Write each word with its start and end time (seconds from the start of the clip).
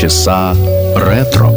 часа 0.00 0.54
ретро. 0.96 1.50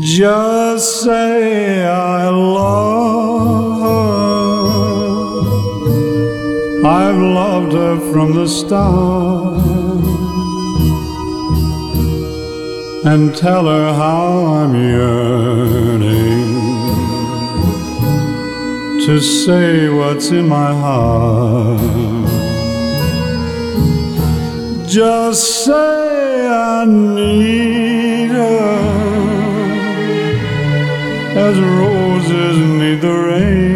Just 0.00 1.02
say 1.02 1.86
I 1.86 2.28
love 2.30 2.81
from 7.99 8.33
the 8.33 8.47
start. 8.47 9.63
And 13.05 13.35
tell 13.35 13.65
her 13.65 13.93
how 13.93 14.45
I'm 14.59 14.73
yearning 14.75 16.43
to 19.05 19.19
say 19.19 19.89
what's 19.89 20.29
in 20.31 20.47
my 20.47 20.71
heart. 20.71 21.79
Just 24.87 25.65
say 25.65 26.47
I 26.47 26.85
need 26.85 28.29
her 28.29 29.03
as 31.35 31.59
roses 31.59 32.57
need 32.79 33.01
the 33.01 33.11
rain. 33.11 33.72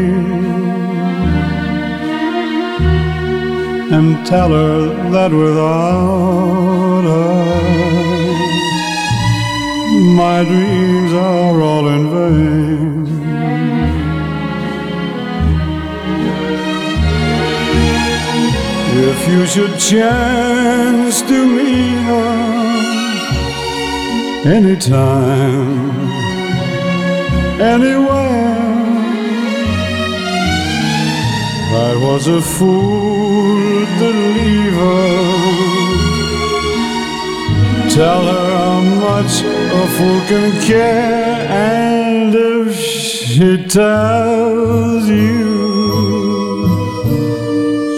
And 3.98 4.14
tell 4.28 4.50
her 4.50 5.10
that 5.10 5.32
without 5.32 7.04
her, 7.12 7.34
my 10.22 10.44
dreams 10.44 11.14
are 11.14 11.62
all 11.70 11.88
in 11.96 12.04
vain. 12.14 13.08
If 19.10 19.20
you 19.32 19.42
should 19.48 19.80
chance 19.80 21.24
to 21.24 21.38
meet 21.58 22.02
her 22.12 22.38
anytime 24.58 25.90
anywhere. 27.60 28.68
I 31.90 31.96
was 32.06 32.28
a 32.28 32.42
fool 32.42 33.17
to 34.00 34.08
leave 34.36 34.76
her. 34.84 35.16
Tell 37.90 38.24
her 38.32 38.48
how 38.58 38.80
much 39.08 39.34
a 39.44 39.84
fool 39.96 40.20
can 40.30 40.50
care, 40.62 41.48
and 41.50 42.34
if 42.36 42.76
she 42.76 43.50
tells 43.68 45.06
you 45.10 45.46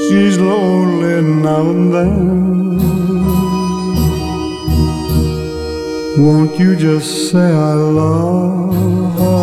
she's 0.08 0.38
lonely 0.38 1.22
now 1.22 1.70
and 1.70 1.94
then. 1.94 2.30
Won't 6.26 6.54
you 6.60 6.76
just 6.76 7.32
say 7.32 7.50
I 7.72 7.74
love 7.74 8.74
her 9.20 9.40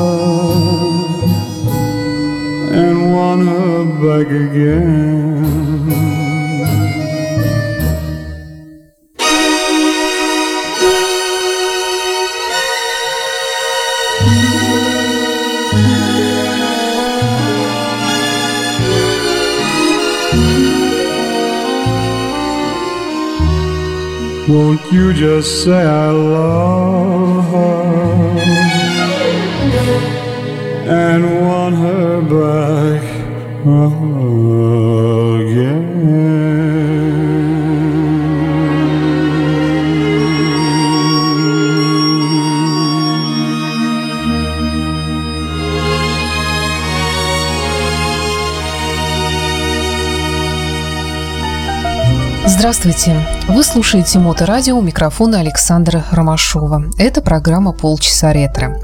and 2.80 2.96
want 3.14 3.42
her 3.48 3.84
back 4.02 4.28
again? 4.28 6.25
Won't 24.47 24.81
you 24.91 25.13
just 25.13 25.63
say 25.63 25.83
I 25.85 26.09
love 26.09 27.45
her 27.51 27.81
and 30.89 31.23
want 31.41 31.75
her 31.75 32.21
back 32.21 33.03
again? 33.61 34.21
Здравствуйте! 52.45 53.34
Вы 53.48 53.62
слушаете 53.62 54.18
Моторадио, 54.18 54.76
у 54.76 54.82
микрофона 54.82 55.38
Александра 55.38 56.04
Ромашова. 56.10 56.86
Это 56.98 57.20
программа 57.20 57.70
«Полчаса 57.72 58.32
ретро». 58.32 58.80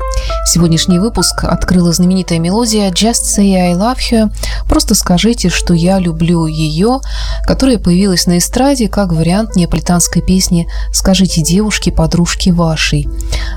Сегодняшний 0.47 1.01
выпуск 1.01 1.43
открыла 1.43 1.93
знаменитая 1.93 2.39
мелодия 2.39 2.89
«Just 2.91 3.25
Say 3.25 3.55
I 3.57 3.73
Love 3.75 3.99
You» 4.13 4.33
«Просто 4.69 4.95
скажите, 4.95 5.49
что 5.49 5.75
я 5.75 5.99
люблю 5.99 6.47
ее», 6.47 7.01
которая 7.45 7.79
появилась 7.79 8.27
на 8.27 8.39
эстраде 8.39 8.89
как 8.89 9.13
вариант 9.13 9.57
неаполитанской 9.57 10.23
песни 10.23 10.69
«Скажите 10.93 11.43
девушке, 11.43 11.91
подружке 11.91 12.53
вашей». 12.53 13.09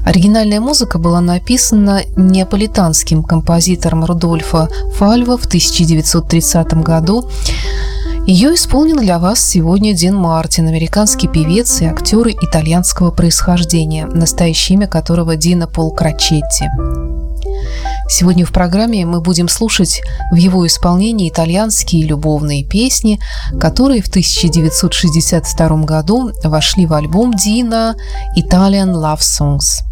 Оригинальная 0.04 0.60
музыка 0.60 0.98
была 0.98 1.22
написана 1.22 2.02
неаполитанским 2.16 3.24
композитором 3.24 4.06
Рудольфо 4.06 4.70
Фальво 4.96 5.38
в 5.38 5.46
1930 5.46 6.74
году. 6.82 7.30
Ее 8.28 8.56
исполнил 8.56 8.98
для 8.98 9.20
вас 9.20 9.40
сегодня 9.40 9.94
Дин 9.94 10.16
Мартин, 10.16 10.68
американский 10.68 11.28
певец 11.28 11.80
и 11.82 11.86
актер 11.86 12.30
итальянского 12.30 13.12
происхождения, 13.12 14.08
настоящее 14.08 14.78
имя 14.78 14.88
которого 14.88 15.36
Дина 15.36 15.68
Пол 15.68 15.94
Крачетти. 15.94 16.66
Сегодня 18.10 18.44
в 18.44 18.52
программе 18.52 19.06
мы 19.06 19.22
будем 19.22 19.48
слушать 19.48 20.02
в 20.32 20.36
его 20.38 20.66
исполнении 20.66 21.30
итальянские 21.30 22.08
любовные 22.08 22.66
песни, 22.66 23.20
которые 23.60 24.02
в 24.02 24.08
1962 24.08 25.84
году 25.84 26.32
вошли 26.44 26.88
в 26.88 26.94
альбом 26.94 27.36
Дина 27.36 27.96
Italian 28.36 28.96
Love 28.96 29.20
Songs. 29.20 29.84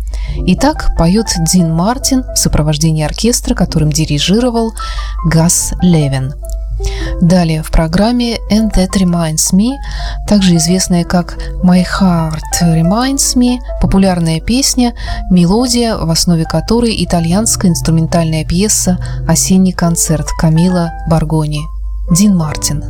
Итак, 0.48 0.96
поет 0.98 1.28
Дин 1.52 1.72
Мартин 1.72 2.24
в 2.34 2.36
сопровождении 2.40 3.06
оркестра, 3.06 3.54
которым 3.54 3.92
дирижировал 3.92 4.74
Гас 5.24 5.74
Левин– 5.84 6.34
Далее 7.22 7.64
в 7.64 7.72
программе 7.72 8.38
And 8.52 8.72
That 8.74 8.92
Reminds 9.00 9.54
Me, 9.54 9.72
также 10.28 10.56
известная 10.58 11.04
как 11.04 11.38
My 11.64 11.84
Heart 11.84 12.42
Reminds 12.62 13.36
Me, 13.36 13.58
популярная 13.82 14.40
песня, 14.40 14.94
мелодия, 15.30 15.96
в 15.96 16.10
основе 16.10 16.46
которой 16.46 17.04
итальянская 17.04 17.72
инструментальная 17.72 18.46
пьеса 18.46 18.98
«Осенний 19.28 19.74
концерт» 19.74 20.28
Камила 20.40 20.92
Баргони. 21.10 21.62
Дин 22.12 22.36
Мартин. 22.36 22.84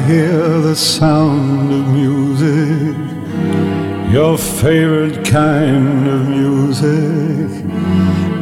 I 0.00 0.02
hear 0.02 0.60
the 0.60 0.74
sound 0.74 1.70
of 1.70 1.88
music, 1.88 2.96
your 4.10 4.38
favorite 4.38 5.26
kind 5.26 6.08
of 6.08 6.26
music, 6.26 7.50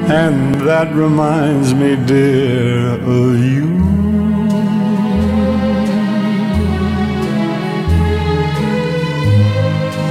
and 0.08 0.54
that 0.60 0.94
reminds 0.94 1.74
me, 1.74 1.96
dear, 2.06 2.90
of 3.00 3.38
you. 3.44 3.76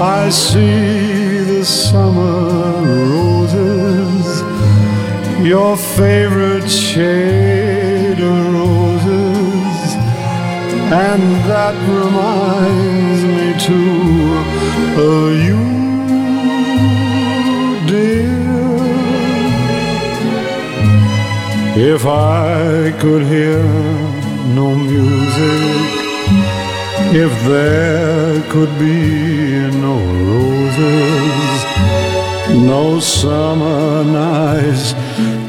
I 0.01 0.29
see 0.29 1.45
the 1.53 1.63
summer 1.63 2.81
roses, 3.13 4.41
your 5.47 5.77
favorite 5.77 6.69
shade 6.69 8.19
of 8.19 8.53
roses, 8.53 8.76
and 10.91 11.23
that 11.49 11.75
reminds 12.01 13.23
me 13.35 13.47
too 13.67 14.43
of 15.01 15.29
you, 15.47 15.63
dear. 17.87 18.37
If 21.93 22.05
I 22.05 22.91
could 22.99 23.23
hear 23.23 23.61
no 24.55 24.75
music 24.75 25.97
If 27.13 27.31
there 27.45 28.41
could 28.51 28.77
be 28.77 29.71
no 29.79 29.95
roses, 30.33 31.65
no 32.65 32.99
summer 32.99 34.03
nights 34.03 34.93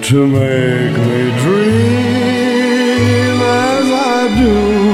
to 0.08 0.26
make 0.26 0.96
me 0.96 1.22
dream 1.42 3.38
as 3.42 3.88
I 3.90 4.28
do, 4.38 4.87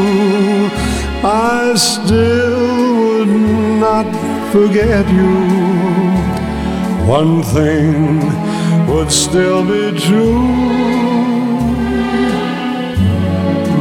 I 1.26 1.75
still 1.76 2.97
would 2.99 3.29
not 3.81 4.05
forget 4.53 5.09
you. 5.09 5.35
One 7.06 7.43
thing 7.43 8.21
would 8.88 9.11
still 9.11 9.65
be 9.65 9.99
true. 9.99 10.43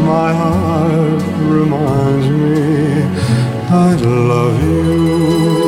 My 0.06 0.34
heart 0.34 1.22
reminds 1.52 2.28
me 2.30 3.04
I'd 3.70 4.02
love 4.02 4.64
you. 4.64 5.63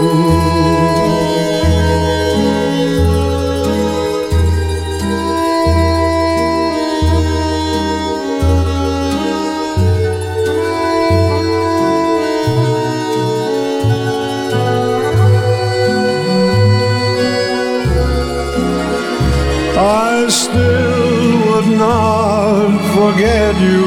Forget 23.12 23.56
you. 23.62 23.86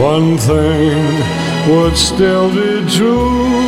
One 0.00 0.38
thing 0.38 0.96
would 1.68 1.96
still 1.96 2.48
be 2.54 2.88
true. 2.88 3.67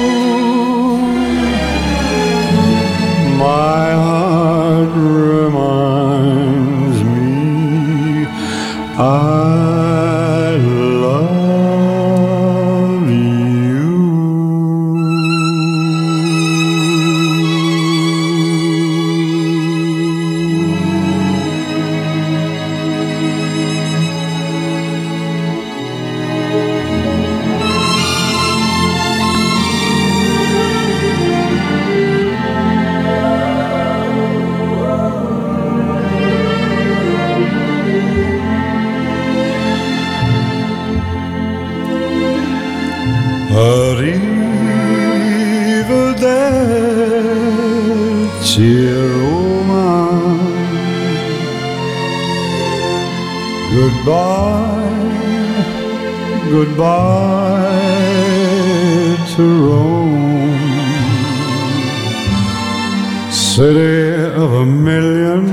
City 63.61 64.25
of 64.43 64.51
a 64.55 64.65
million 64.65 65.45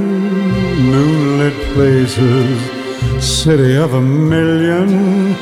moonlit 0.89 1.57
places 1.74 2.57
City 3.21 3.75
of 3.75 3.95
a 3.95 4.01
million 4.01 5.36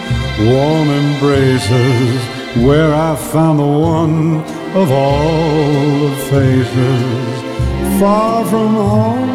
warm 0.47 0.89
embraces 0.89 2.25
Where 2.65 2.91
I 2.91 3.15
found 3.17 3.59
the 3.59 3.67
one 3.67 4.43
of 4.73 4.89
all 4.89 6.07
the 6.07 6.15
faces 6.31 7.33
Far 7.99 8.43
from 8.45 8.73
home. 8.73 9.29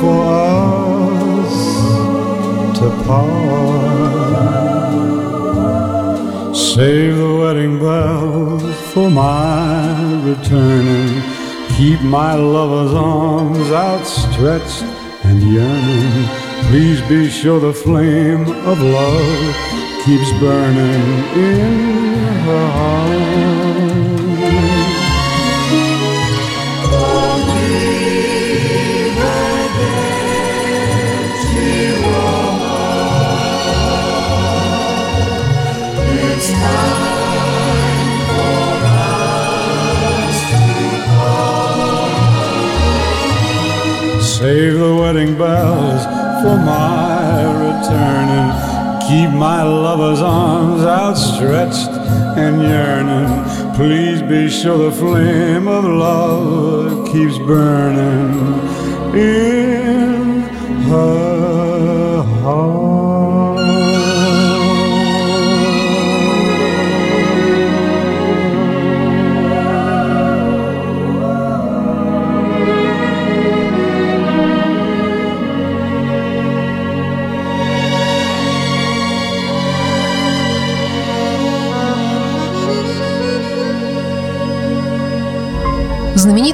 for 0.00 0.20
us 0.24 1.54
to 2.78 2.86
part. 3.04 4.16
Save 6.56 7.16
the 7.18 7.34
wedding 7.40 7.78
bells 7.78 8.62
for 8.94 9.10
my 9.10 10.24
returning. 10.24 11.22
Keep 11.76 12.00
my 12.00 12.34
lover's 12.36 12.94
arms 12.94 13.70
outstretched 13.70 14.82
and 15.26 15.42
yearning. 15.42 16.26
Please 16.70 17.02
be 17.02 17.28
sure 17.28 17.60
the 17.60 17.74
flame 17.74 18.46
of 18.66 18.80
love 18.80 19.56
keeps 20.06 20.30
burning 20.40 21.04
in 21.36 22.16
her 22.46 22.66
heart. 22.78 23.57
Keep 49.08 49.30
my 49.30 49.62
lover's 49.62 50.20
arms 50.20 50.82
outstretched 50.82 51.88
and 52.36 52.60
yearning. 52.60 53.74
Please 53.74 54.20
be 54.20 54.50
sure 54.50 54.90
the 54.90 54.92
flame 54.94 55.66
of 55.66 55.84
love 55.84 57.08
keeps 57.10 57.38
burning 57.38 58.34
in 59.18 60.42
her 60.90 61.17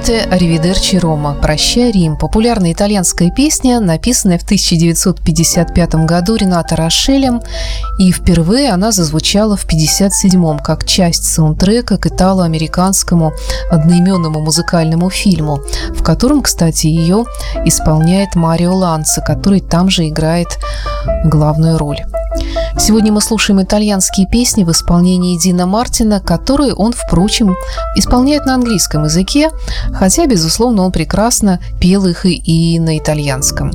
Знаменитая 0.04 0.36
«Аривидерчи 0.36 0.96
Рома» 0.96 1.34
«Прощай, 1.40 1.90
Рим»– 1.90 2.18
популярная 2.18 2.74
итальянская 2.74 3.30
песня, 3.30 3.80
написанная 3.80 4.38
в 4.38 4.42
1955 4.42 5.94
году 5.94 6.36
Рената 6.36 6.76
Рошелем, 6.76 7.40
и 7.98 8.12
впервые 8.12 8.70
она 8.70 8.92
зазвучала 8.92 9.56
в 9.56 9.64
1957 9.64 10.58
как 10.58 10.84
часть 10.84 11.24
саундтрека 11.24 11.96
к 11.96 12.06
итало-американскому 12.06 13.32
одноименному 13.70 14.40
музыкальному 14.40 15.08
фильму, 15.08 15.62
в 15.94 16.02
котором, 16.02 16.42
кстати, 16.42 16.86
ее 16.86 17.24
исполняет 17.64 18.34
Марио 18.34 18.74
Ланца, 18.74 19.22
который 19.22 19.60
там 19.60 19.88
же 19.88 20.06
играет 20.06 20.58
главную 21.24 21.78
роль. 21.78 22.00
Сегодня 22.76 23.12
мы 23.12 23.20
слушаем 23.20 23.62
итальянские 23.62 24.26
песни 24.26 24.64
в 24.64 24.70
исполнении 24.70 25.38
Дина 25.38 25.64
Мартина, 25.64 26.20
которые 26.20 26.74
он, 26.74 26.92
впрочем, 26.92 27.54
исполняет 27.96 28.46
на 28.46 28.54
английском 28.54 29.04
языке, 29.04 29.50
хотя, 29.92 30.26
безусловно, 30.26 30.82
он 30.82 30.92
прекрасно 30.92 31.60
пел 31.80 32.06
их 32.06 32.26
и, 32.26 32.78
на 32.80 32.98
итальянском. 32.98 33.70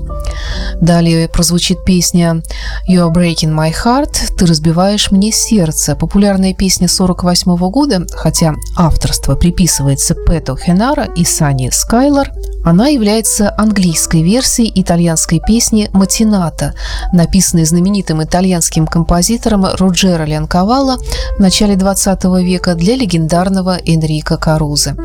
Далее 0.82 1.30
прозвучит 1.30 1.84
песня 1.86 2.42
«You 2.88 3.08
are 3.08 3.14
breaking 3.14 3.56
my 3.56 3.74
heart» 3.74 4.16
«Ты 4.38 4.46
разбиваешь 4.46 5.12
мне 5.12 5.32
сердце», 5.32 5.96
популярная 5.96 6.54
песня 6.54 6.88
48 6.88 7.58
года, 7.70 8.06
хотя 8.12 8.54
авторство 8.76 9.36
приписывается 9.36 10.14
Пету 10.14 10.58
Хенара 10.58 11.06
и 11.16 11.24
Сани 11.24 11.70
Скайлор, 11.72 12.30
она 12.64 12.90
является 12.90 13.54
английской 13.58 14.22
версией 14.22 14.72
итальянской 14.76 15.40
песни 15.40 15.90
«Матината», 15.94 16.74
написанной 17.14 17.66
знаменитым 17.66 18.22
итальянским 18.22 18.49
композитором 18.88 19.66
Руджера 19.66 20.26
Лянковала 20.26 20.98
в 21.38 21.40
начале 21.40 21.76
20 21.76 22.24
века 22.44 22.76
для 22.76 22.96
легендарного 22.96 23.78
Энрико 23.86 24.38
Карузы. 24.38 24.96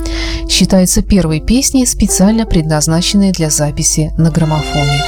Считается 0.48 1.02
первой 1.02 1.40
песней, 1.40 1.86
специально 1.86 2.46
предназначенной 2.46 3.32
для 3.32 3.50
записи 3.50 4.12
на 4.16 4.30
граммофоне. 4.30 5.02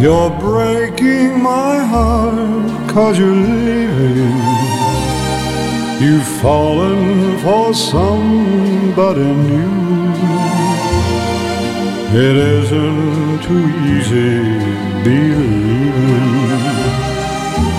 You're 0.00 0.30
breaking 0.40 1.42
my 1.42 1.84
heart 1.84 2.88
cause 2.88 3.18
you're 3.18 3.34
leaving. 3.34 4.69
You've 6.00 6.26
fallen 6.40 7.38
for 7.40 7.74
somebody 7.74 9.20
new. 9.20 9.90
It 12.12 12.36
isn't 12.36 13.42
too 13.42 13.68
easy 13.84 14.40
believing 15.04 16.30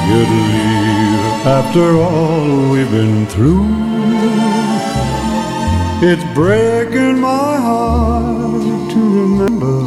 you'd 0.07 0.29
leave 0.29 1.47
after 1.47 1.97
all 1.97 2.69
we've 2.69 2.91
been 2.91 3.25
through. 3.25 3.65
It's 6.03 6.23
breaking 6.35 7.19
my 7.19 7.57
heart 7.57 8.91
to 8.91 8.99
remember 9.21 9.81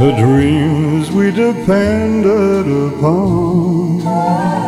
the 0.00 0.12
dreams 0.18 1.12
we 1.12 1.30
depended 1.30 2.66
upon. 2.94 4.67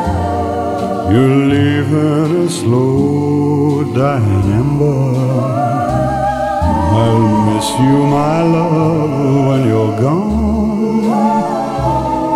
You're 1.12 1.44
leaving 1.54 2.46
a 2.46 2.48
slow 2.48 3.82
dying 3.92 4.52
ember. 4.52 5.10
I'll 7.02 7.46
miss 7.46 7.68
you, 7.80 8.06
my 8.06 8.42
love, 8.42 9.46
when 9.48 9.66
you're 9.66 10.00
gone. 10.00 11.10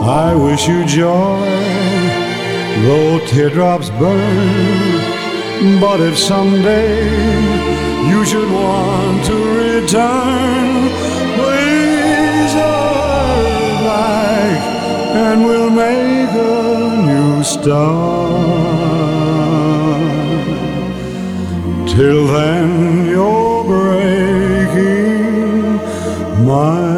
I 0.05 0.35
wish 0.35 0.67
you 0.67 0.85
joy, 0.87 1.49
though 2.85 3.25
teardrops 3.29 3.91
burn. 3.91 5.81
But 5.81 6.01
if 6.01 6.19
someday 6.19 7.09
you 8.11 8.25
should 8.25 8.51
want 8.51 9.25
to 9.27 9.37
return, 9.65 10.89
please 11.39 12.55
oh, 12.57 13.05
hurry 13.07 13.85
back 13.87 14.74
and 15.15 15.45
we'll 15.45 15.71
make 15.71 16.31
a 16.31 16.97
new 17.07 17.45
start. 17.45 18.35
Till 21.89 22.27
then, 22.27 23.07
you're 23.07 23.65
breaking 23.65 25.07
my 26.45 26.94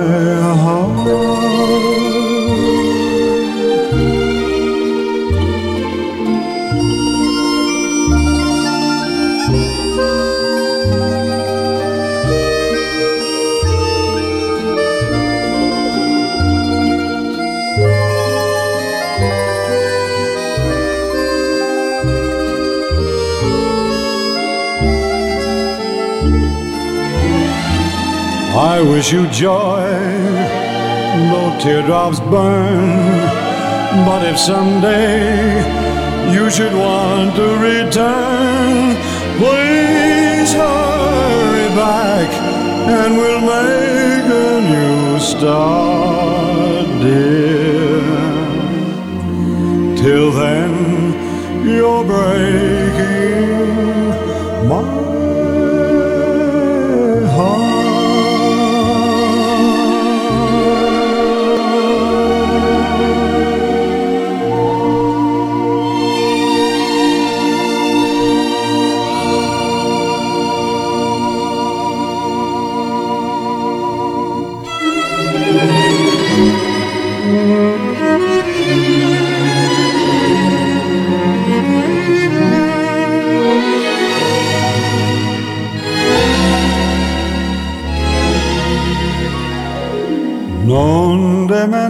wish 28.97 29.13
you 29.13 29.27
joy, 29.29 29.85
though 31.31 31.55
teardrops 31.61 32.19
burn. 32.19 32.89
But 34.07 34.25
if 34.25 34.39
someday 34.39 35.61
you 36.33 36.49
should 36.49 36.73
want 36.73 37.37
to 37.37 37.49
return, 37.73 38.97
please 39.37 40.51
hurry 40.55 41.69
back 41.77 42.29
and 42.97 43.19
we'll 43.19 43.45
make 43.57 44.27
a 44.49 44.53
new 44.73 45.19
start, 45.21 46.87
dear. 47.03 48.01
Till 50.03 50.31
then, 50.33 50.73
you're 51.69 52.05
breaking 52.05 52.76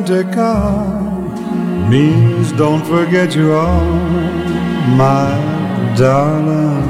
Non 0.07 0.15
dimenticar 0.15 1.89
means 1.91 2.53
don't 2.53 2.85
forget 2.87 3.35
you 3.35 3.53
are 3.53 3.85
my 4.97 5.35
darling. 5.97 6.87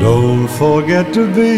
Don't 0.00 0.48
forget 0.48 1.12
to 1.12 1.26
be 1.34 1.54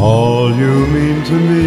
all 0.00 0.50
you 0.52 0.86
mean 0.94 1.22
to 1.24 1.36
me. 1.48 1.66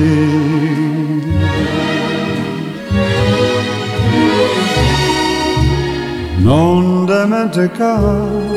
Non 6.44 7.08
dimenticar 7.08 8.52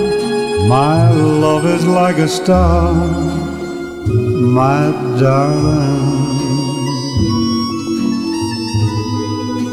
my 0.68 1.10
love 1.10 1.66
is 1.66 1.86
like 1.86 2.16
a 2.16 2.26
star, 2.26 2.94
my 4.34 4.90
darling, 5.20 6.34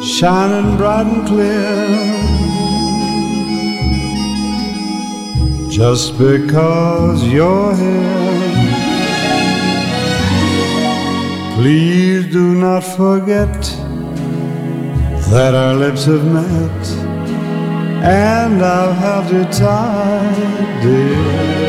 shining 0.04 0.78
bright 0.78 1.08
and 1.08 1.28
clear. 1.28 2.42
Just 5.70 6.18
because 6.18 7.24
you're 7.24 7.76
here, 7.76 8.52
please 11.56 12.32
do 12.32 12.54
not 12.56 12.84
forget 12.84 13.62
that 15.32 15.56
our 15.56 15.74
lips 15.74 16.06
have 16.06 16.26
met 16.26 16.88
and 18.04 18.62
I've 18.64 18.96
held 18.98 19.32
you 19.32 19.44
tight, 19.46 20.82
dear. 20.82 21.61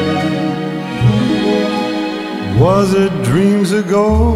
Was 2.62 2.94
it 2.94 3.12
dreams 3.24 3.72
ago? 3.72 4.34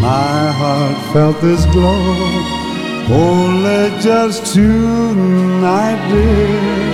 My 0.00 0.50
heart 0.58 0.96
felt 1.12 1.38
this 1.42 1.66
glow 1.66 2.00
oh, 3.08 3.22
only 3.26 4.00
just 4.00 4.54
tonight, 4.54 6.00
dear. 6.08 6.86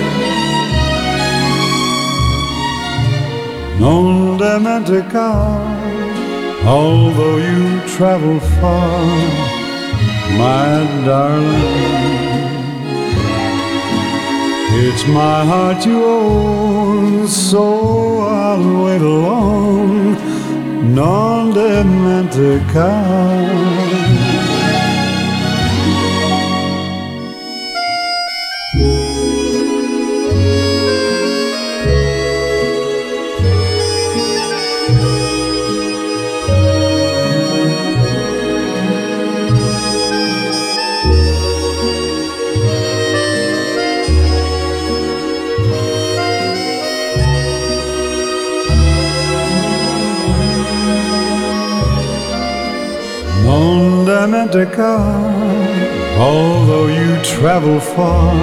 Non 3.78 4.38
dimenticar, 4.38 5.62
although 6.66 7.38
you 7.48 7.80
travel 7.94 8.40
far, 8.58 9.06
my 10.36 10.84
darling. 11.06 12.21
It's 14.74 15.06
my 15.06 15.44
heart 15.44 15.84
you 15.84 16.02
own, 16.02 17.28
so 17.28 18.20
I'll 18.20 18.84
wait 18.84 19.02
alone, 19.02 20.16
non 20.94 21.52
dimenticar. 21.52 22.82
Car. 54.72 55.24
Although 56.18 56.86
you 56.86 57.22
travel 57.22 57.80
far, 57.80 58.34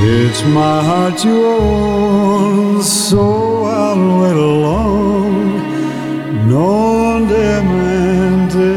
It's 0.00 0.42
my 0.44 0.82
heart 0.82 1.24
you 1.24 1.44
own, 1.44 2.82
so 2.82 3.64
I'll 3.64 4.20
wait 4.20 4.36
alone. 4.36 5.62
Non 6.48 7.26
demente 7.26 8.70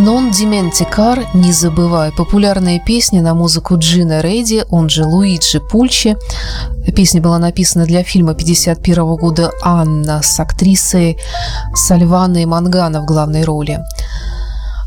«Non 0.00 0.30
dimenticar»– 0.30 1.26
«Не 1.34 1.52
забывай»– 1.52 2.10
популярная 2.16 2.78
песня 2.78 3.20
на 3.20 3.34
музыку 3.34 3.76
Джина 3.76 4.22
Рейди, 4.22 4.64
он 4.70 4.88
же 4.88 5.04
Луиджи 5.04 5.60
Пульчи. 5.60 6.16
Песня 6.96 7.20
была 7.20 7.38
написана 7.38 7.84
для 7.84 8.02
фильма 8.02 8.30
1951 8.30 9.16
года 9.16 9.50
«Анна» 9.62 10.22
с 10.22 10.40
актрисой 10.40 11.18
Сальваной 11.74 12.46
Мангана 12.46 13.02
в 13.02 13.04
главной 13.04 13.44
роли. 13.44 13.80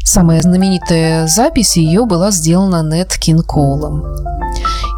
Самая 0.03 0.41
знаменитая 0.41 1.27
запись 1.27 1.77
ее 1.77 2.05
была 2.05 2.31
сделана 2.31 2.81
Нет 2.81 3.15
Кинколом. 3.15 4.03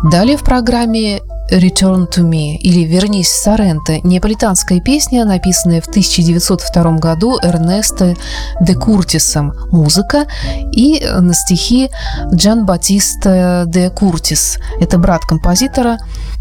Далее 0.09 0.37
в 0.37 0.43
программе 0.43 1.23
Return 1.51 2.07
to 2.09 2.23
Me 2.23 2.55
или 2.57 2.85
«Вернись 2.85 3.27
в 3.27 3.43
Соренто»– 3.43 3.99
неаполитанская 4.03 4.79
песня, 4.79 5.25
написанная 5.25 5.81
в 5.81 5.87
1902 5.87 6.97
году 6.97 7.37
Эрнесто 7.41 8.15
де 8.61 8.73
Куртисом, 8.73 9.53
музыка, 9.71 10.25
и 10.71 11.05
на 11.19 11.33
стихи 11.33 11.89
Джан 12.33 12.65
Батиста 12.65 13.65
де 13.67 13.89
Куртис. 13.89 14.57
Это 14.79 14.97
брат 14.97 15.21
композитора, 15.25 15.97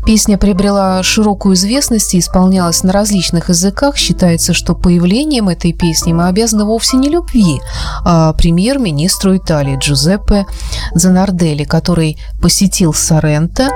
Песня 0.07 0.37
приобрела 0.37 1.03
широкую 1.03 1.55
известность 1.55 2.13
и 2.15 2.19
исполнялась 2.19 2.83
на 2.83 2.93
различных 2.93 3.49
языках. 3.49 3.97
Считается, 3.97 4.53
что 4.53 4.75
появлением 4.75 5.49
этой 5.49 5.73
песни 5.73 6.13
мы 6.13 6.29
обязаны 6.29 6.67
вовсе 6.67 6.99
не 6.99 7.09
любви, 7.09 7.59
а 8.05 8.35
премьер-министру 8.35 9.35
Италии 9.35 9.79
Джузеппе 9.79 10.45
Занардели, 10.95 11.65
который 11.65 12.19
посетил 12.43 12.93
Соренто. 12.93 13.71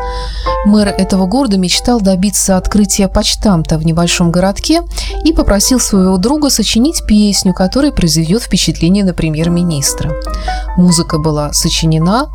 Мэр 0.66 0.88
этого 0.88 1.17
города 1.26 1.58
мечтал 1.58 2.00
добиться 2.00 2.56
открытия 2.56 3.08
почтамта 3.08 3.78
в 3.78 3.84
небольшом 3.84 4.30
городке 4.30 4.82
и 5.25 5.32
попросил 5.32 5.80
своего 5.80 6.16
друга 6.18 6.50
сочинить 6.50 7.04
песню, 7.06 7.54
которая 7.54 7.92
произведет 7.92 8.42
впечатление 8.42 9.04
на 9.04 9.14
премьер-министра. 9.14 10.12
Музыка 10.76 11.18
была 11.18 11.52
сочинена, 11.52 12.28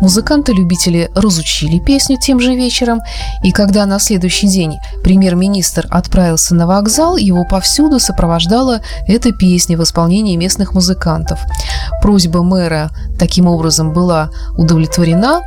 музыканты-любители 0.00 1.10
разучили 1.14 1.78
песню 1.80 2.18
тем 2.20 2.40
же 2.40 2.54
вечером, 2.54 3.00
и 3.42 3.50
когда 3.50 3.86
на 3.86 3.98
следующий 3.98 4.48
день 4.48 4.78
премьер-министр 5.02 5.86
отправился 5.90 6.54
на 6.54 6.66
вокзал, 6.66 7.16
его 7.16 7.44
повсюду 7.44 7.98
сопровождала 7.98 8.80
эта 9.06 9.32
песня 9.32 9.76
в 9.76 9.82
исполнении 9.82 10.36
местных 10.36 10.74
музыкантов. 10.74 11.40
Просьба 12.02 12.42
мэра 12.42 12.90
таким 13.18 13.46
образом 13.46 13.92
была 13.92 14.30
удовлетворена, 14.56 15.40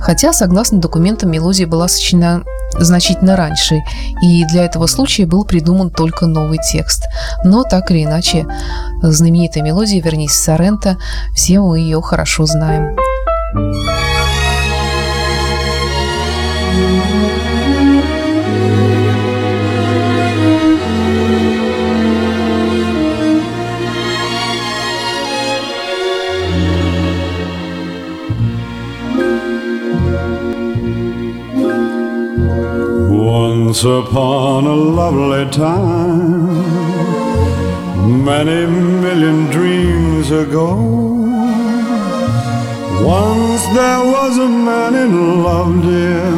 хотя, 0.00 0.32
согласно 0.32 0.78
документам, 0.78 1.30
мелодия 1.30 1.66
была 1.66 1.88
сочинена 1.88 2.35
значительно 2.72 3.36
раньше, 3.36 3.82
и 4.22 4.44
для 4.46 4.64
этого 4.64 4.86
случая 4.86 5.26
был 5.26 5.44
придуман 5.44 5.90
только 5.90 6.26
новый 6.26 6.58
текст. 6.58 7.04
Но 7.44 7.62
так 7.62 7.90
или 7.90 8.04
иначе, 8.04 8.46
знаменитая 9.02 9.62
мелодия 9.62 10.02
«Вернись 10.02 10.32
в 10.32 10.42
Соренто», 10.42 10.96
все 11.34 11.60
мы 11.60 11.78
ее 11.78 12.00
хорошо 12.02 12.46
знаем. 12.46 12.96
Once 33.76 34.08
upon 34.08 34.64
a 34.64 34.74
lovely 34.74 35.44
time, 35.50 36.46
many 38.24 38.64
million 38.66 39.50
dreams 39.50 40.30
ago. 40.30 40.76
Once 43.04 43.66
there 43.76 44.02
was 44.14 44.38
a 44.38 44.48
man 44.48 44.94
in 44.94 45.42
love, 45.42 45.82
dear, 45.82 46.30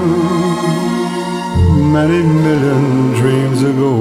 many 1.96 2.22
million 2.27 3.12
dreams 3.12 3.62
ago. 3.62 3.94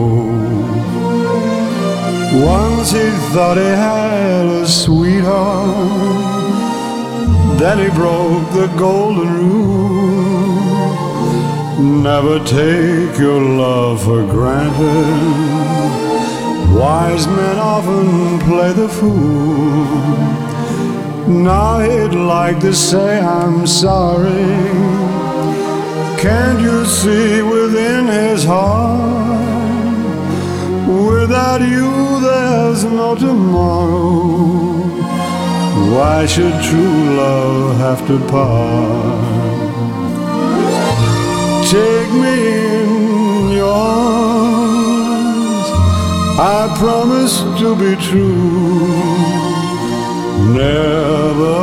Once 2.43 2.91
he 2.91 3.07
thought 3.33 3.57
he 3.57 3.71
had 3.85 4.45
a 4.47 4.67
sweetheart, 4.67 5.77
then 7.59 7.77
he 7.77 7.89
broke 7.95 8.49
the 8.53 8.67
golden 8.79 9.31
rule. 9.51 10.06
Never 11.79 12.39
take 12.39 13.19
your 13.19 13.39
love 13.39 14.03
for 14.03 14.25
granted. 14.25 15.77
Wise 16.75 17.27
men 17.27 17.59
often 17.59 18.39
play 18.39 18.73
the 18.73 18.89
fool. 18.89 19.85
Now 21.27 21.77
he'd 21.79 22.15
like 22.15 22.59
to 22.61 22.73
say, 22.73 23.19
I'm 23.19 23.67
sorry. 23.67 24.47
Can't 26.19 26.61
you 26.61 26.83
see 26.83 27.43
within 27.43 28.07
his 28.07 28.43
heart? 28.43 28.97
Without 30.87 31.61
you, 31.61 32.19
there's 32.21 32.85
no 32.85 33.13
tomorrow. 33.13 34.81
Why 35.93 36.25
should 36.25 36.59
true 36.63 37.15
love 37.17 37.77
have 37.77 38.07
to 38.07 38.17
part? 38.27 39.36
Take 41.69 42.11
me 42.13 42.37
in 42.79 43.51
your 43.51 43.67
arms. 43.67 44.87
I 46.39 46.73
promise 46.79 47.41
to 47.59 47.75
be 47.75 47.95
true. 48.07 48.87
Never 50.53 51.59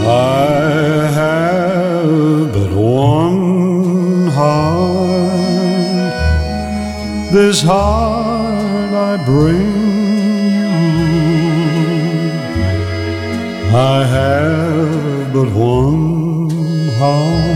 I 0.04 1.10
have 1.18 2.54
but 2.54 2.72
one 2.72 4.28
heart. 4.28 6.14
This 7.34 7.64
heart 7.64 8.94
I 8.94 9.18
bring 9.26 9.81
I 13.74 14.04
have 14.04 15.32
but 15.34 15.50
one 15.54 16.50
heart 17.00 17.54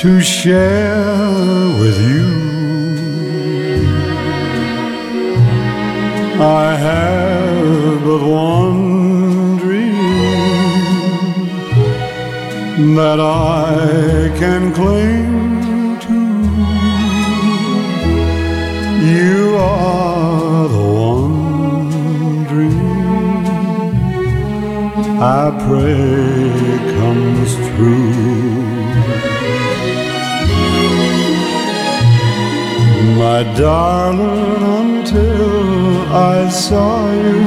to 0.00 0.20
share 0.20 1.68
with 1.78 1.96
you. 2.10 2.26
I 6.40 6.74
have 6.74 8.02
but 8.04 8.22
one 8.26 9.58
dream 9.58 9.94
that 12.96 13.20
I 13.20 14.32
can 14.40 14.72
cling 14.74 16.00
to. 16.00 16.18
You 19.06 19.56
are 19.56 19.97
I 25.20 25.50
pray 25.66 26.78
comes 26.94 27.56
true. 27.70 28.12
My 33.18 33.42
darling, 33.58 34.62
until 34.78 36.12
I 36.12 36.48
saw 36.48 37.10
you, 37.10 37.42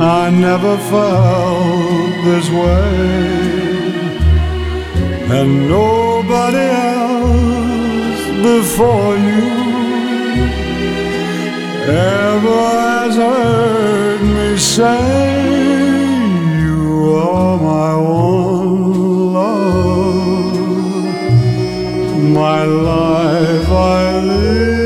I 0.00 0.30
never 0.30 0.76
felt 0.90 2.24
this 2.24 2.50
way, 2.50 3.38
and 5.38 5.68
nobody 5.68 6.66
else 6.92 8.22
before 8.42 9.16
you 9.16 9.46
ever 11.86 12.60
has 12.90 13.14
heard 13.14 14.17
me 14.50 14.56
say 14.56 15.50
you 16.60 17.14
are 17.16 17.56
my 17.58 17.96
one 17.96 19.32
love, 19.34 20.54
my 22.32 22.64
life 22.64 23.68
I 23.68 24.20
live 24.20 24.77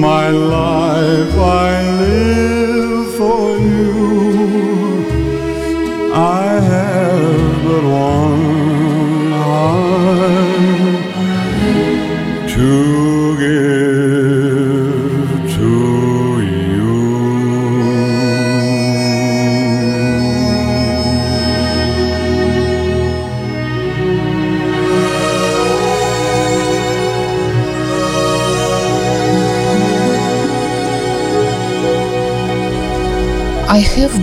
my 0.00 0.28
life. 0.28 1.34
I 1.38 1.65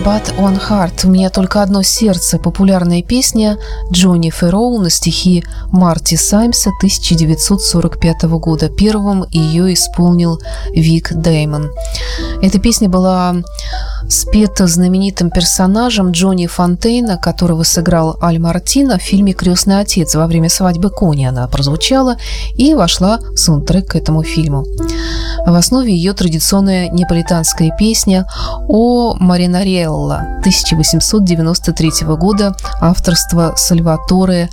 but 0.04 0.36
one 0.36 0.58
heart. 0.58 1.06
У 1.06 1.10
меня 1.10 1.30
только 1.30 1.62
одно 1.62 1.82
сердце. 1.82 2.38
Популярная 2.38 3.02
песня 3.02 3.56
Джонни 3.90 4.28
Ферроу 4.28 4.78
на 4.78 4.90
стихи 4.90 5.42
Марти 5.72 6.16
Саймса 6.16 6.70
1945 6.78 8.22
года. 8.24 8.68
Первым 8.68 9.24
ее 9.30 9.72
исполнил 9.72 10.38
Вик 10.72 11.12
Дэймон. 11.12 11.70
Эта 12.42 12.58
песня 12.58 12.90
была 12.90 13.36
спета 14.08 14.66
знаменитым 14.66 15.30
персонажем 15.30 16.10
Джонни 16.10 16.46
Фонтейна, 16.46 17.18
которого 17.18 17.62
сыграл 17.62 18.16
Аль 18.22 18.38
Мартино 18.38 18.98
в 18.98 19.02
фильме 19.02 19.32
«Крестный 19.32 19.80
отец». 19.80 20.14
Во 20.14 20.26
время 20.26 20.48
свадьбы 20.48 20.90
Кони 20.90 21.24
она 21.24 21.46
прозвучала 21.48 22.16
и 22.54 22.74
вошла 22.74 23.18
в 23.18 23.36
саундтрек 23.36 23.88
к 23.88 23.96
этому 23.96 24.22
фильму. 24.22 24.64
В 25.46 25.54
основе 25.54 25.94
ее 25.94 26.12
традиционная 26.12 26.88
неаполитанская 26.90 27.70
песня 27.78 28.26
о 28.68 29.14
Маринарелла 29.18 30.38
1893 30.40 32.06
года 32.16 32.54
авторства 32.80 33.54
Сальваторе 33.56 34.48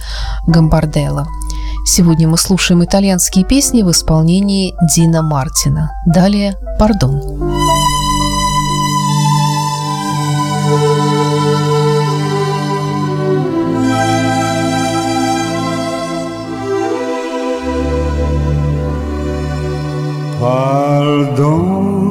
Гамбарделла. 0.48 1.28
Сегодня 1.86 2.28
мы 2.28 2.38
слушаем 2.38 2.84
итальянские 2.84 3.46
песни 3.46 3.82
в 3.82 3.92
исполнении 3.92 4.74
Дина 4.96 5.22
Мартина. 5.22 5.92
Далее 6.06 6.56
«Пардон». 6.78 8.01
Pardon. 20.41 22.01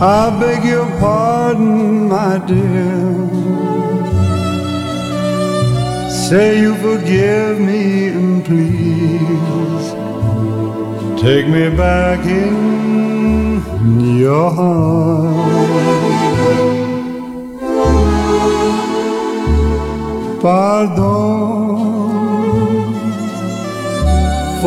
I 0.00 0.30
beg 0.38 0.62
your 0.64 0.86
pardon, 1.00 2.08
my 2.08 2.38
dear. 2.46 3.26
Say 6.08 6.60
you 6.60 6.76
forgive 6.76 7.58
me 7.58 8.10
and 8.18 8.44
please 8.44 9.88
take 11.20 11.48
me 11.48 11.68
back 11.76 12.24
in 12.24 13.64
your 14.18 14.50
heart. 14.52 15.48
Pardon. 20.40 21.77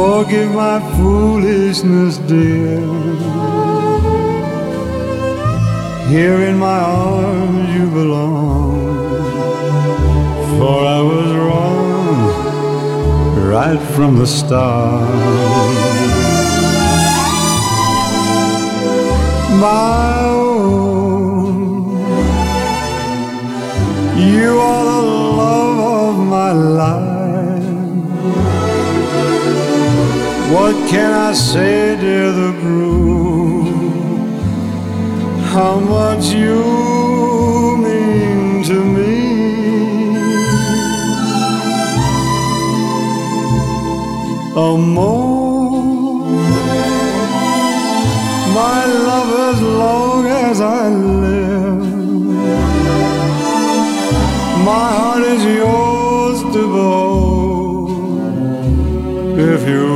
Forgive 0.02 0.52
my 0.56 0.80
foolishness, 0.98 2.18
dear. 2.18 2.82
Here 6.10 6.40
in 6.50 6.58
my 6.58 6.80
arms 6.80 7.70
you 7.76 7.86
belong. 7.92 8.82
For 10.58 10.78
I 10.98 11.02
was 11.12 11.30
wrong 11.44 12.20
right 13.54 13.82
from 13.96 14.18
the 14.18 14.26
start. 14.26 15.08
My 19.68 20.26
own, 20.34 21.92
you 24.18 24.50
are 24.58 24.86
the 24.86 25.02
love 25.42 25.80
of 25.94 26.16
my 26.28 26.52
life. 26.54 27.11
What 30.54 30.76
can 30.90 31.12
I 31.14 31.32
say, 31.32 31.96
dear 31.96 32.30
the 32.34 32.52
groom? 32.60 33.66
How 35.54 35.80
much 35.80 36.26
you 36.34 36.62
mean 37.86 38.62
to 38.70 38.78
me? 38.96 39.14
Amor, 44.58 45.72
my 48.60 48.80
love 49.10 49.32
as 49.54 49.62
long 49.62 50.26
as 50.28 50.60
I 50.60 50.90
live. 50.90 51.86
My 54.66 54.88
heart 55.00 55.24
is 55.24 55.44
yours 55.46 56.40
to 56.54 56.62
behold. 56.76 57.90
if 59.40 59.68
you'll 59.68 59.91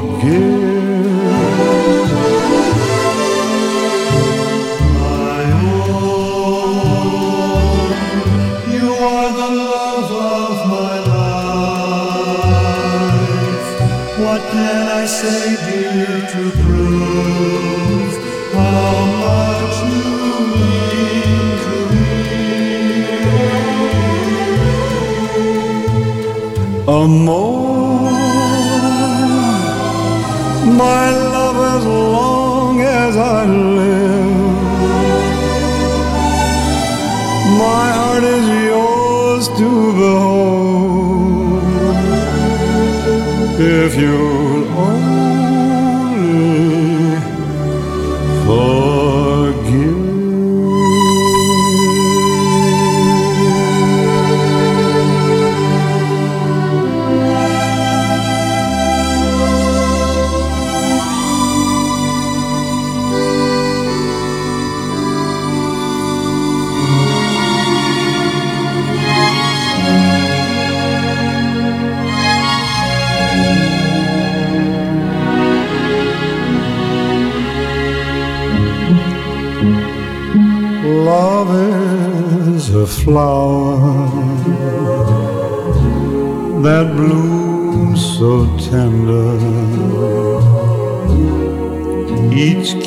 forgive. 0.00 0.57
If 44.00 44.27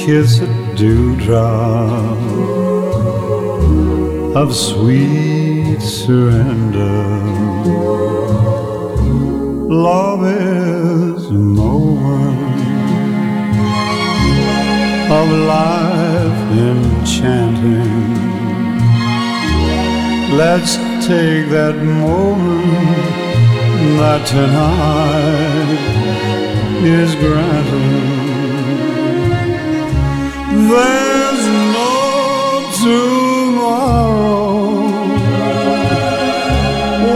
kiss 0.06 0.40
a 0.40 0.48
dewdrop 0.76 2.18
of 4.36 4.56
sweet 4.56 5.80
surrender. 5.80 7.06
Love 9.70 10.26
is 10.26 11.30
moment 11.30 12.62
of 15.20 15.28
life 15.56 16.42
enchanting. 16.70 18.16
Let's 20.36 20.78
take 21.06 21.48
that 21.50 21.76
moment 21.78 22.66
that 24.00 24.26
tonight 24.26 25.82
is 26.84 27.14
granted. 27.14 28.11
There's 30.72 31.46
no 31.76 31.92
tomorrow 32.82 34.32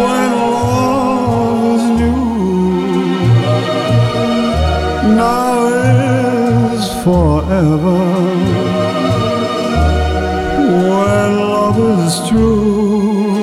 when 0.01 0.29
love 0.51 1.61
is 1.75 1.85
new. 2.01 2.23
Now 5.15 5.67
is 5.67 6.83
forever 7.05 7.99
when 10.89 11.29
love 11.53 11.79
is 12.05 12.15
true. 12.27 13.39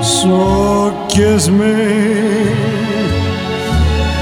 So 0.00 0.36
kiss 1.10 1.48
me 1.48 1.76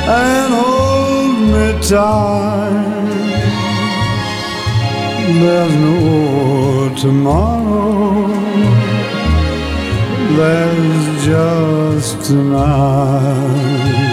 and 0.09 0.51
hold 0.55 1.37
me 1.53 1.67
tight. 1.87 2.78
There's 5.31 5.75
no 5.77 6.95
tomorrow. 6.97 8.29
There's 10.37 11.25
just 11.27 12.27
tonight. 12.27 14.08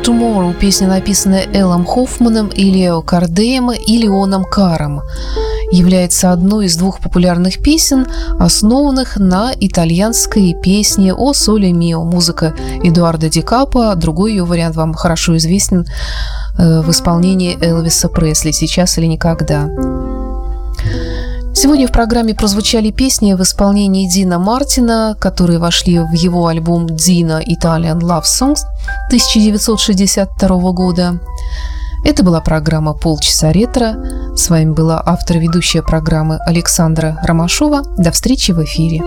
No 0.00 0.06
tomorrow– 0.06 0.54
песня, 0.60 0.88
написанная 0.88 1.46
Эллом 1.52 1.84
Хоффманом 1.84 2.48
и 2.48 2.64
Лео 2.70 3.02
Кардеем 3.02 3.70
и 3.70 3.98
Леоном 3.98 4.44
Каром, 4.44 5.02
является 5.70 6.32
одной 6.32 6.66
из 6.66 6.76
двух 6.76 7.00
популярных 7.00 7.62
песен, 7.62 8.06
основанных 8.38 9.16
на 9.18 9.52
итальянской 9.58 10.54
песне 10.62 11.12
«О 11.12 11.34
соле 11.34 11.72
мио» 11.72 12.02
музыка 12.04 12.54
Эдуарда 12.82 13.28
Ди 13.28 13.42
Капо, 13.42 13.94
другой 13.94 14.30
ее 14.32 14.44
вариант 14.44 14.76
вам 14.76 14.94
хорошо 14.94 15.36
известен 15.36 15.86
э, 16.58 16.80
в 16.80 16.90
исполнении 16.90 17.58
Элвиса 17.62 18.08
Пресли 18.08 18.52
«Сейчас 18.52 18.96
или 18.96 19.06
никогда». 19.06 19.68
Сегодня 21.52 21.88
в 21.88 21.92
программе 21.92 22.34
прозвучали 22.34 22.90
песни 22.90 23.34
в 23.34 23.42
исполнении 23.42 24.08
Дина 24.08 24.38
Мартина, 24.38 25.16
которые 25.18 25.58
вошли 25.58 25.98
в 25.98 26.12
его 26.12 26.46
альбом 26.46 26.86
«Дина 26.86 27.42
Italian 27.42 28.00
Love 28.00 28.22
Songs» 28.22 28.60
1962 29.08 30.72
года. 30.72 31.20
Это 32.04 32.22
была 32.22 32.40
программа 32.40 32.94
«Полчаса 32.94 33.52
ретро». 33.52 33.96
С 34.36 34.48
вами 34.48 34.70
была 34.70 35.02
автор 35.04 35.38
ведущая 35.38 35.82
программы 35.82 36.38
Александра 36.46 37.18
Ромашова. 37.22 37.82
До 37.98 38.10
встречи 38.10 38.52
в 38.52 38.62
эфире. 38.64 39.02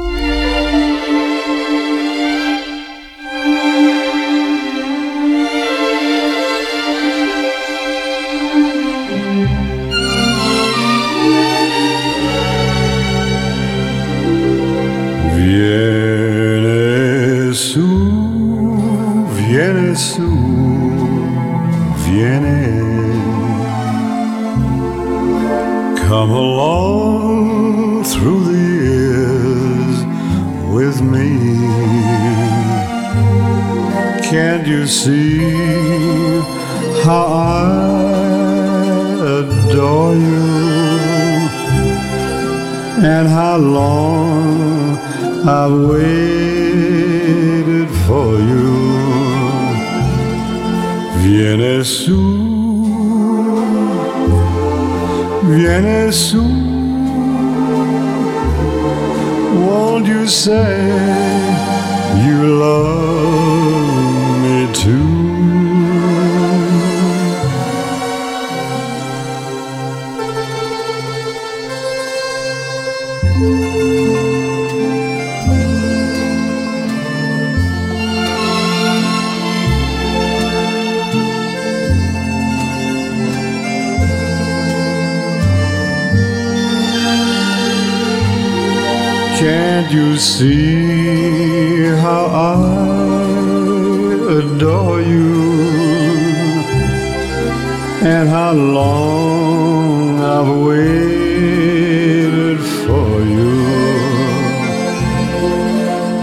Can't 34.33 34.65
you 34.65 34.87
see 34.87 35.41
how 37.05 37.25
I 37.27 37.69
adore 39.37 40.15
you 40.15 40.49
and 43.13 43.27
how 43.27 43.57
long 43.57 44.97
I've 45.47 45.77
waited 45.91 47.09
for 48.07 48.39
you? 48.39 48.73
Vieni 51.21 51.83
su, 51.83 52.21
vieni 55.43 56.11
su. 56.11 56.43
Won't 59.67 60.07
you 60.07 60.25
say 60.27 60.89
you 62.25 62.37
love? 62.57 63.52
Can't 89.43 89.91
you 89.91 90.17
see 90.17 91.83
how 92.01 92.25
I 92.27 92.72
adore 94.63 95.02
you 95.02 95.43
and 98.02 98.30
how 98.30 98.54
long 98.54 100.21
I've 100.21 100.47
waited 100.67 102.60
for 102.86 103.10
you? 103.36 103.56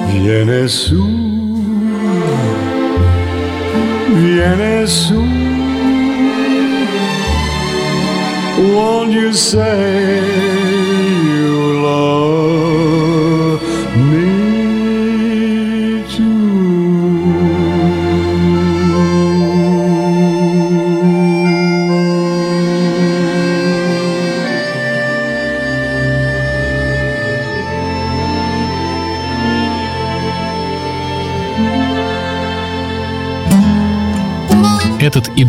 Vieni 0.08 0.68
su, 0.68 1.04
vieni 4.22 4.86
su. 4.86 5.20
Won't 8.74 9.12
you 9.12 9.32
say 9.34 10.49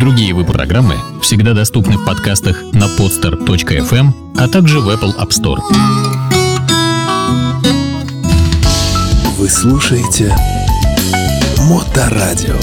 другие 0.01 0.33
вы 0.33 0.43
программы 0.43 0.95
всегда 1.21 1.53
доступны 1.53 1.95
в 1.95 2.03
подкастах 2.03 2.59
на 2.73 2.85
podster.fm, 2.85 4.35
а 4.35 4.47
также 4.47 4.79
в 4.79 4.89
Apple 4.89 5.15
App 5.15 5.29
Store. 5.29 5.59
Вы 9.37 9.47
слушаете 9.47 10.35
Моторадио. 11.69 12.55